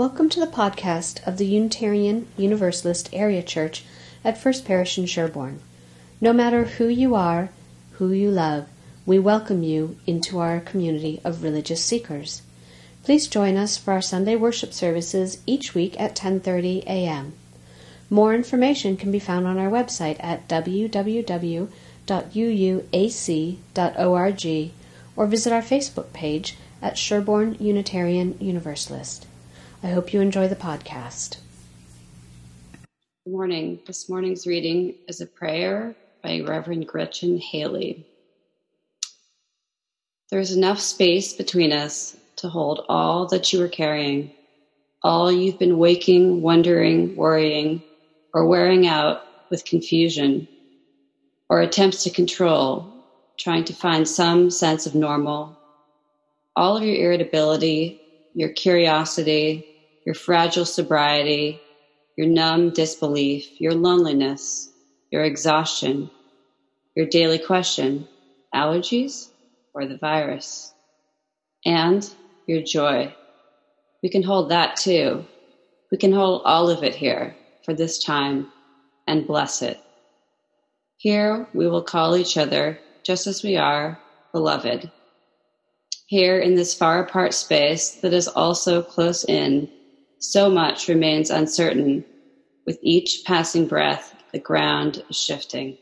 [0.00, 3.84] Welcome to the podcast of the Unitarian Universalist Area Church
[4.24, 5.58] at First Parish in Sherborn.
[6.22, 7.50] No matter who you are,
[7.98, 8.64] who you love,
[9.04, 12.40] we welcome you into our community of religious seekers.
[13.04, 17.34] Please join us for our Sunday worship services each week at 10:30 a.m.
[18.08, 21.68] More information can be found on our website at www.uuac.org
[25.14, 29.26] or visit our Facebook page at Sherborn Unitarian Universalist.
[29.82, 31.38] I hope you enjoy the podcast.
[33.24, 33.80] Good morning.
[33.86, 38.06] This morning's reading is a prayer by Reverend Gretchen Haley.
[40.30, 44.32] There is enough space between us to hold all that you are carrying,
[45.02, 47.82] all you've been waking, wondering, worrying,
[48.34, 50.46] or wearing out with confusion,
[51.48, 52.86] or attempts to control,
[53.38, 55.58] trying to find some sense of normal.
[56.54, 58.02] All of your irritability,
[58.34, 59.68] your curiosity,
[60.04, 61.60] your fragile sobriety,
[62.16, 64.70] your numb disbelief, your loneliness,
[65.10, 66.10] your exhaustion,
[66.94, 68.06] your daily question
[68.54, 69.30] allergies
[69.74, 70.74] or the virus,
[71.64, 72.08] and
[72.46, 73.14] your joy.
[74.02, 75.24] We can hold that too.
[75.90, 78.48] We can hold all of it here for this time
[79.06, 79.80] and bless it.
[80.96, 83.98] Here we will call each other just as we are,
[84.32, 84.90] beloved.
[86.06, 89.70] Here in this far apart space that is also close in,
[90.20, 92.04] so much remains uncertain.
[92.66, 95.76] With each passing breath, the ground is shifting.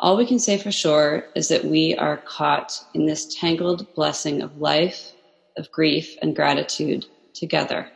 [0.00, 4.42] All we can say for sure is that we are caught in this tangled blessing
[4.42, 5.12] of life,
[5.56, 7.90] of grief, and gratitude together.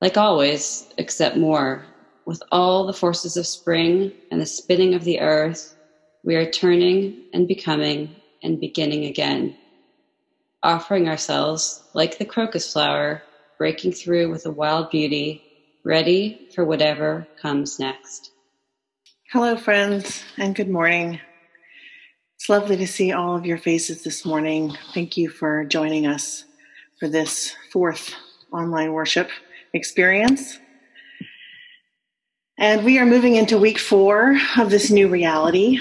[0.00, 1.84] Like always, except more,
[2.26, 5.74] with all the forces of spring and the spinning of the earth,
[6.22, 9.56] we are turning and becoming and beginning again,
[10.62, 13.22] offering ourselves, like the crocus flower,
[13.58, 15.42] breaking through with a wild beauty,
[15.84, 18.32] ready for whatever comes next.
[19.32, 21.20] Hello, friends, and good morning.
[22.34, 24.76] It's lovely to see all of your faces this morning.
[24.92, 26.44] Thank you for joining us
[27.00, 28.14] for this fourth
[28.52, 29.30] online worship
[29.72, 30.58] experience.
[32.58, 35.78] And we are moving into week four of this new reality.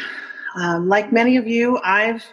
[0.55, 2.23] Um, like many of you, I've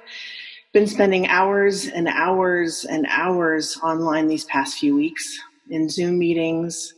[0.72, 5.38] been spending hours and hours and hours online these past few weeks
[5.68, 6.94] in Zoom meetings,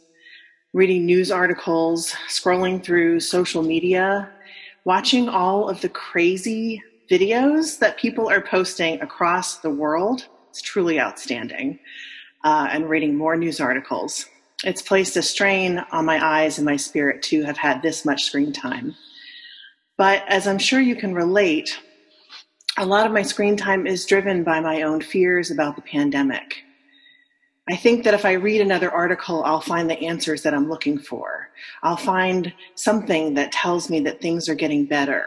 [0.72, 4.30] reading news articles, scrolling through social media,
[4.84, 6.80] watching all of the crazy
[7.10, 10.28] videos that people are posting across the world.
[10.50, 11.80] It's truly outstanding.
[12.44, 14.26] Uh, and reading more news articles.
[14.64, 18.24] It's placed a strain on my eyes and my spirit to have had this much
[18.24, 18.94] screen time.
[19.96, 21.78] But as I'm sure you can relate,
[22.76, 26.64] a lot of my screen time is driven by my own fears about the pandemic.
[27.70, 30.98] I think that if I read another article, I'll find the answers that I'm looking
[30.98, 31.48] for.
[31.82, 35.24] I'll find something that tells me that things are getting better,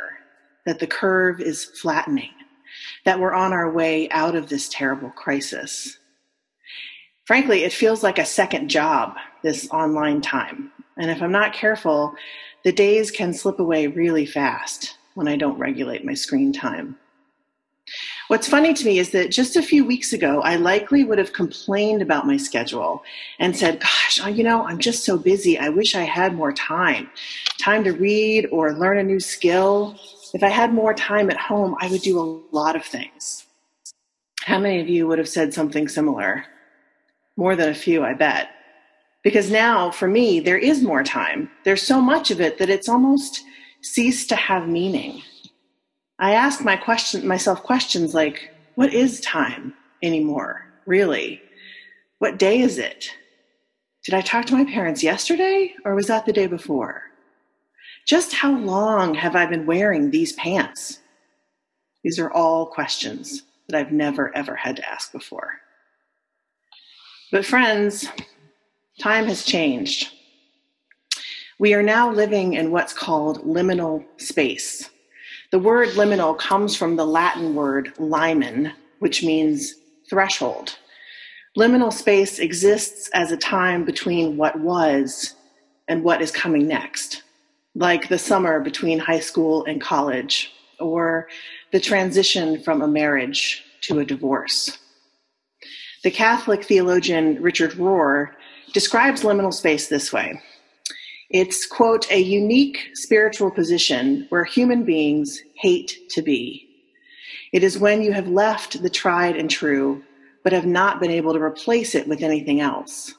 [0.66, 2.32] that the curve is flattening,
[3.06, 5.98] that we're on our way out of this terrible crisis.
[7.26, 10.72] Frankly, it feels like a second job, this online time.
[10.98, 12.14] And if I'm not careful,
[12.64, 16.98] the days can slip away really fast when I don't regulate my screen time.
[18.28, 21.32] What's funny to me is that just a few weeks ago, I likely would have
[21.32, 23.04] complained about my schedule
[23.40, 25.58] and said, Gosh, you know, I'm just so busy.
[25.58, 27.10] I wish I had more time.
[27.58, 29.98] Time to read or learn a new skill.
[30.34, 33.46] If I had more time at home, I would do a lot of things.
[34.44, 36.44] How many of you would have said something similar?
[37.38, 38.50] More than a few, I bet.
[39.24, 41.50] Because now, for me, there is more time.
[41.64, 43.42] There's so much of it that it's almost
[43.82, 45.22] ceased to have meaning.
[46.20, 50.66] I ask my question, myself questions like, what is time anymore?
[50.86, 51.42] Really?
[52.20, 53.10] What day is it?
[54.04, 57.04] Did I talk to my parents yesterday or was that the day before?
[58.08, 61.00] Just how long have I been wearing these pants?
[62.04, 65.60] These are all questions that I've never ever had to ask before.
[67.32, 68.08] But friends,
[69.00, 70.14] time has changed.
[71.60, 74.90] We are now living in what's called liminal space.
[75.52, 79.76] The word liminal comes from the Latin word limen, which means
[80.10, 80.78] threshold.
[81.58, 85.36] Liminal space exists as a time between what was
[85.88, 87.24] and what is coming next,
[87.76, 90.52] like the summer between high school and college,
[90.82, 91.30] or
[91.72, 94.78] the transition from a marriage to a divorce.
[96.04, 98.32] The Catholic theologian Richard Rohr
[98.74, 100.42] describes liminal space this way
[101.30, 106.70] it's, quote, a unique spiritual position where human beings hate to be.
[107.52, 110.04] It is when you have left the tried and true,
[110.44, 113.14] but have not been able to replace it with anything else.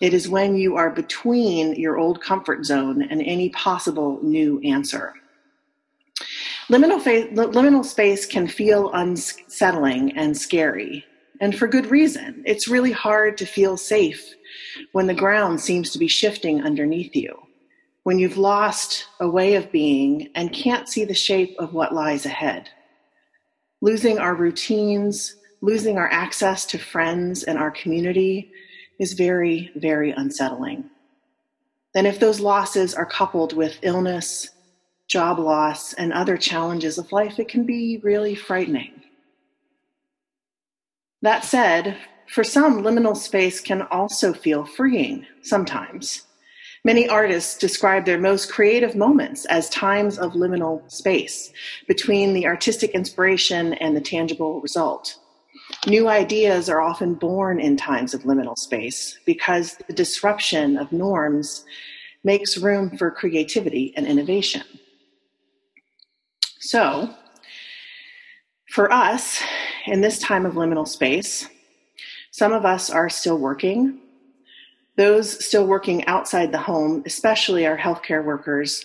[0.00, 5.14] It is when you are between your old comfort zone and any possible new answer.
[6.68, 7.00] Liminal,
[7.32, 11.04] liminal space can feel unsettling and scary,
[11.40, 12.42] and for good reason.
[12.44, 14.35] It's really hard to feel safe
[14.92, 17.36] when the ground seems to be shifting underneath you,
[18.02, 22.24] when you've lost a way of being and can't see the shape of what lies
[22.26, 22.68] ahead.
[23.80, 28.50] Losing our routines, losing our access to friends and our community
[28.98, 30.88] is very, very unsettling.
[31.94, 34.50] Then, if those losses are coupled with illness,
[35.08, 39.02] job loss, and other challenges of life, it can be really frightening.
[41.22, 41.96] That said,
[42.28, 46.22] for some, liminal space can also feel freeing sometimes.
[46.84, 51.52] Many artists describe their most creative moments as times of liminal space
[51.88, 55.18] between the artistic inspiration and the tangible result.
[55.86, 61.64] New ideas are often born in times of liminal space because the disruption of norms
[62.22, 64.62] makes room for creativity and innovation.
[66.60, 67.14] So,
[68.70, 69.42] for us,
[69.86, 71.48] in this time of liminal space,
[72.36, 73.98] some of us are still working.
[74.98, 78.84] Those still working outside the home, especially our healthcare workers,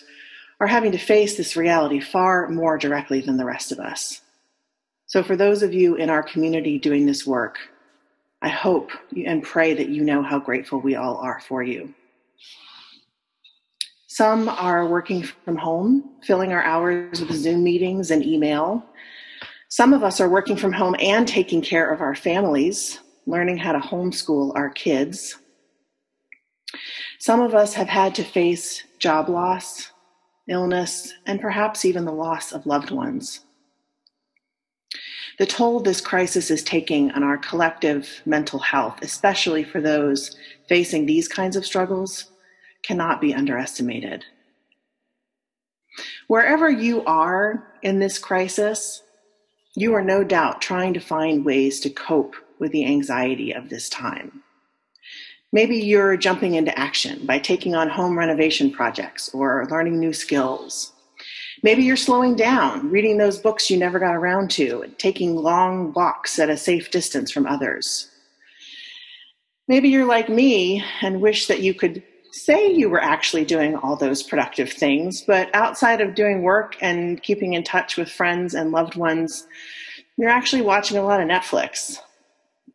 [0.62, 4.22] are having to face this reality far more directly than the rest of us.
[5.06, 7.58] So, for those of you in our community doing this work,
[8.42, 8.90] I hope
[9.26, 11.94] and pray that you know how grateful we all are for you.
[14.08, 18.86] Some are working from home, filling our hours with Zoom meetings and email.
[19.68, 23.72] Some of us are working from home and taking care of our families, learning how
[23.72, 25.38] to homeschool our kids.
[27.20, 29.92] Some of us have had to face job loss,
[30.48, 33.42] illness, and perhaps even the loss of loved ones.
[35.38, 40.36] The toll this crisis is taking on our collective mental health, especially for those
[40.68, 42.26] facing these kinds of struggles,
[42.84, 44.26] cannot be underestimated.
[46.28, 49.04] Wherever you are in this crisis,
[49.76, 53.90] you are no doubt trying to find ways to cope with the anxiety of this
[53.90, 54.44] time.
[55.52, 60.94] Maybe you're jumping into action by taking on home renovation projects or learning new skills.
[61.64, 65.92] Maybe you're slowing down, reading those books you never got around to, and taking long
[65.92, 68.10] walks at a safe distance from others.
[69.68, 73.96] Maybe you're like me and wish that you could say you were actually doing all
[73.96, 78.72] those productive things, but outside of doing work and keeping in touch with friends and
[78.72, 79.48] loved ones,
[80.18, 82.00] you're actually watching a lot of Netflix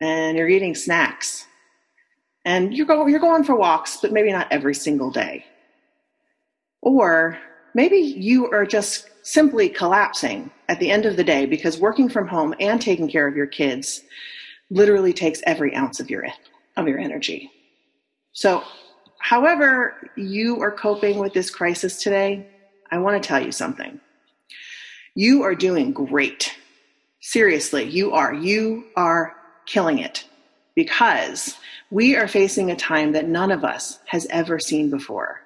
[0.01, 1.47] and you're eating snacks.
[2.45, 5.45] And you're, go, you're going for walks, but maybe not every single day.
[6.81, 7.39] Or
[7.75, 12.29] maybe you are just simply collapsing at the end of the day because working from
[12.29, 14.03] home and taking care of your kids
[14.71, 16.27] literally takes every ounce of your
[16.77, 17.51] of your energy.
[18.33, 18.63] So,
[19.19, 22.47] however you are coping with this crisis today,
[22.91, 24.01] I want to tell you something.
[25.15, 26.55] You are doing great.
[27.21, 28.35] Seriously, you are.
[28.35, 29.35] You are
[29.67, 30.25] killing it
[30.75, 31.57] because
[31.91, 35.41] we are facing a time that none of us has ever seen before.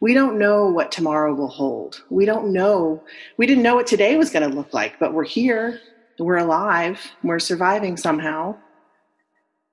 [0.00, 2.02] We don't know what tomorrow will hold.
[2.10, 3.02] We don't know.
[3.36, 5.80] We didn't know what today was going to look like, but we're here.
[6.18, 7.00] We're alive.
[7.22, 8.56] We're surviving somehow.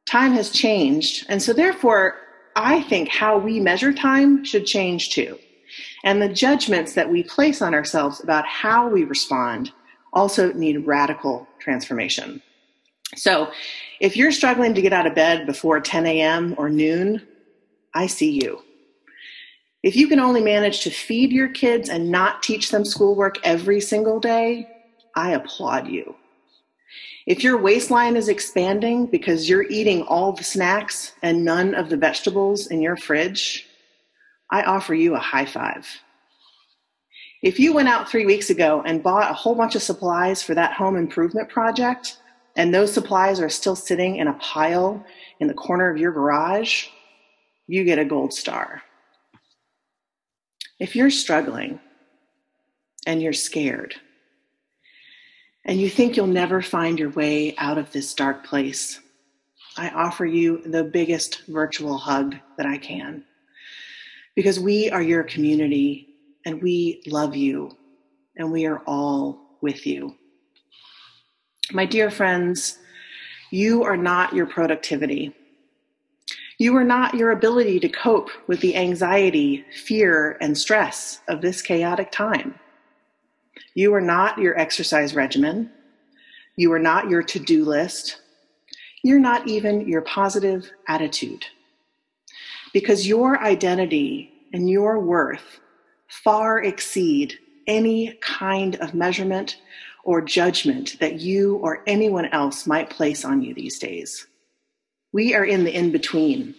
[0.06, 1.26] Time has changed.
[1.30, 2.16] And so, therefore,
[2.56, 5.38] I think how we measure time should change too.
[6.04, 9.72] And the judgments that we place on ourselves about how we respond
[10.14, 12.42] also need radical transformation.
[13.16, 13.52] So,
[14.00, 16.56] if you're struggling to get out of bed before 10 a.m.
[16.58, 17.22] or noon,
[17.94, 18.64] I see you.
[19.84, 23.82] If you can only manage to feed your kids and not teach them schoolwork every
[23.82, 24.68] single day,
[25.16, 26.16] I applaud you.
[27.28, 31.98] If your waistline is expanding because you're eating all the snacks and none of the
[31.98, 33.68] vegetables in your fridge,
[34.50, 35.88] I offer you a high five.
[37.42, 40.54] If you went out three weeks ago and bought a whole bunch of supplies for
[40.56, 42.18] that home improvement project,
[42.56, 45.06] and those supplies are still sitting in a pile
[45.40, 46.88] in the corner of your garage,
[47.68, 48.82] you get a gold star.
[50.80, 51.80] If you're struggling
[53.06, 53.96] and you're scared,
[55.66, 59.00] and you think you'll never find your way out of this dark place,
[59.78, 63.24] I offer you the biggest virtual hug that I can.
[64.36, 66.08] Because we are your community
[66.46, 67.78] and we love you
[68.38, 70.16] and we are all with you.
[71.74, 72.80] My dear friends,
[73.52, 75.34] you are not your productivity.
[76.60, 81.62] You are not your ability to cope with the anxiety, fear, and stress of this
[81.62, 82.56] chaotic time.
[83.76, 85.72] You are not your exercise regimen.
[86.58, 88.22] You are not your to do list.
[89.04, 91.46] You're not even your positive attitude.
[92.74, 95.60] because your identity and your worth
[96.08, 97.38] far exceed
[97.68, 99.58] any kind of measurement
[100.04, 104.28] or judgment that you or anyone else might place on you these days.
[105.14, 106.56] We are in the in between.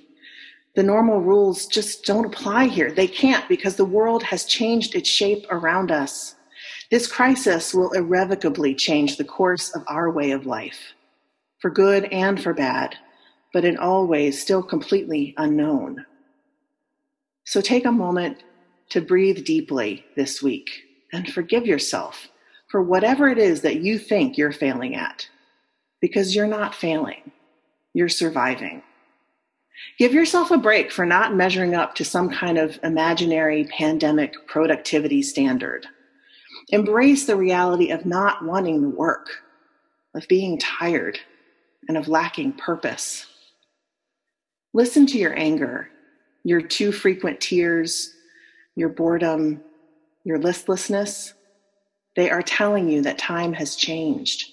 [0.74, 2.90] The normal rules just don't apply here.
[2.92, 6.36] They can't because the world has changed its shape around us.
[6.90, 10.94] This crisis will irrevocably change the course of our way of life,
[11.58, 12.96] for good and for bad,
[13.52, 16.06] but in all ways still completely unknown.
[17.44, 18.44] So take a moment
[18.90, 20.70] to breathe deeply this week
[21.12, 22.28] and forgive yourself
[22.72, 25.28] for whatever it is that you think you're failing at,
[26.00, 27.30] because you're not failing,
[27.92, 28.82] you're surviving.
[29.98, 35.20] Give yourself a break for not measuring up to some kind of imaginary pandemic productivity
[35.20, 35.86] standard.
[36.70, 39.42] Embrace the reality of not wanting the work,
[40.14, 41.18] of being tired,
[41.88, 43.26] and of lacking purpose.
[44.72, 45.90] Listen to your anger,
[46.42, 48.14] your too frequent tears,
[48.76, 49.60] your boredom,
[50.24, 51.34] your listlessness,
[52.16, 54.50] they are telling you that time has changed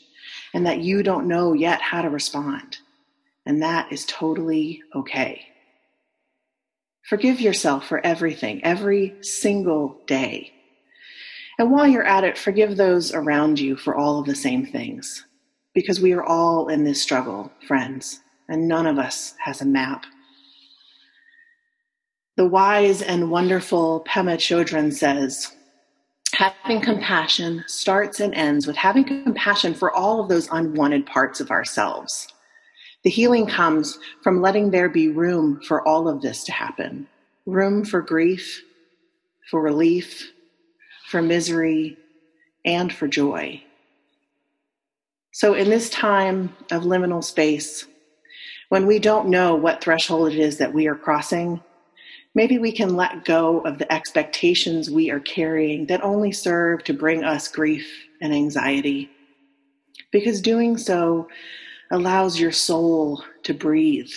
[0.54, 2.78] and that you don't know yet how to respond.
[3.46, 5.46] And that is totally okay.
[7.04, 10.54] Forgive yourself for everything, every single day.
[11.58, 15.26] And while you're at it, forgive those around you for all of the same things.
[15.74, 20.06] Because we are all in this struggle, friends, and none of us has a map.
[22.38, 25.54] The wise and wonderful Pema Chodron says,
[26.40, 31.52] having compassion starts and ends with having compassion for all of those unwanted parts of
[31.52, 32.30] ourselves.
[33.04, 37.08] The healing comes from letting there be room for all of this to happen
[37.46, 38.64] room for grief,
[39.50, 40.32] for relief,
[41.08, 41.98] for misery,
[42.64, 43.62] and for joy.
[45.32, 47.86] So, in this time of liminal space,
[48.70, 51.62] when we don't know what threshold it is that we are crossing,
[52.36, 56.94] maybe we can let go of the expectations we are carrying that only serve to
[56.94, 57.90] bring us grief
[58.22, 59.10] and anxiety.
[60.12, 61.28] Because doing so
[61.92, 64.12] allows your soul to breathe.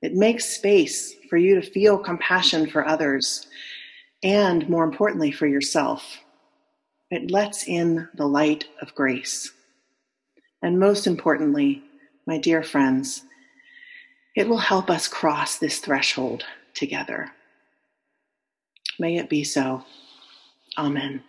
[0.00, 3.46] It makes space for you to feel compassion for others
[4.22, 6.18] and, more importantly, for yourself.
[7.10, 9.52] It lets in the light of grace.
[10.62, 11.82] And most importantly,
[12.26, 13.24] my dear friends,
[14.34, 17.30] it will help us cross this threshold together.
[18.98, 19.84] May it be so.
[20.78, 21.22] Amen.